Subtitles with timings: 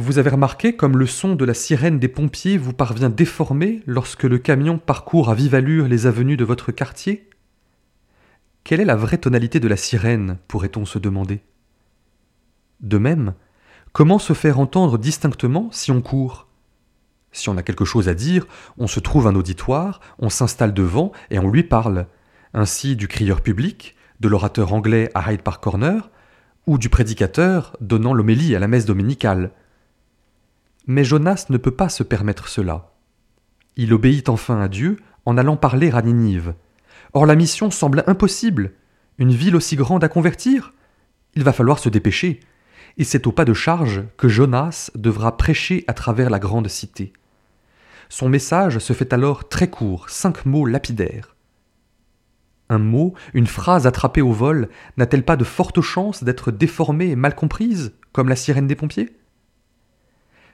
[0.00, 4.22] Vous avez remarqué comme le son de la sirène des pompiers vous parvient déformé lorsque
[4.22, 7.28] le camion parcourt à vive allure les avenues de votre quartier?
[8.64, 11.42] Quelle est la vraie tonalité de la sirène, pourrait-on se demander?
[12.80, 13.34] De même,
[13.92, 16.48] comment se faire entendre distinctement si on court?
[17.30, 18.46] Si on a quelque chose à dire,
[18.78, 22.06] on se trouve un auditoire, on s'installe devant et on lui parle,
[22.54, 26.08] ainsi du crieur public, de l'orateur anglais à Hyde Park Corner,
[26.66, 29.50] ou du prédicateur donnant l'homélie à la messe dominicale.
[30.92, 32.90] Mais Jonas ne peut pas se permettre cela.
[33.76, 36.54] Il obéit enfin à Dieu en allant parler à Ninive.
[37.12, 38.72] Or la mission semble impossible.
[39.16, 40.74] Une ville aussi grande à convertir?
[41.36, 42.40] Il va falloir se dépêcher.
[42.98, 47.12] Et c'est au pas de charge que Jonas devra prêcher à travers la grande cité.
[48.08, 51.36] Son message se fait alors très court, cinq mots lapidaires.
[52.68, 57.16] Un mot, une phrase attrapée au vol, n'a-t-elle pas de fortes chances d'être déformée et
[57.16, 59.19] mal comprise, comme la sirène des pompiers?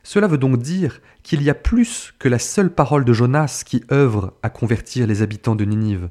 [0.06, 3.82] Cela veut donc dire qu'il y a plus que la seule parole de Jonas qui
[3.90, 6.10] œuvre à convertir les habitants de Ninive.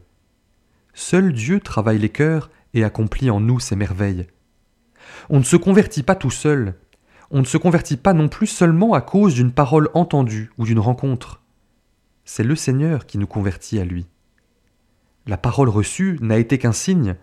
[0.94, 4.28] Seul Dieu travaille les cœurs et accomplit en nous ses merveilles.
[5.30, 6.76] On ne se convertit pas tout seul,
[7.32, 10.80] on ne se convertit pas non plus seulement à cause d'une parole entendue ou d'une
[10.80, 11.42] rencontre.
[12.26, 14.08] C'est le Seigneur qui nous convertit à lui.
[15.26, 17.16] La parole reçue n'a été qu'un signe,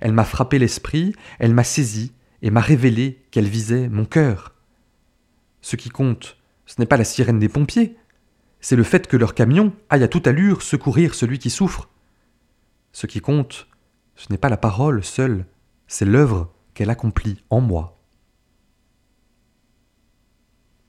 [0.00, 4.53] elle m'a frappé l'esprit, elle m'a saisi et m'a révélé qu'elle visait mon cœur.
[5.64, 7.96] Ce qui compte, ce n'est pas la sirène des pompiers,
[8.60, 11.88] c'est le fait que leur camion aille à toute allure secourir celui qui souffre.
[12.92, 13.66] Ce qui compte,
[14.14, 15.46] ce n'est pas la parole seule,
[15.86, 17.98] c'est l'œuvre qu'elle accomplit en moi.